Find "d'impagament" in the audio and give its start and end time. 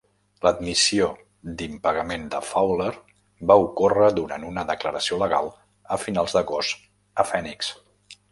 1.59-2.23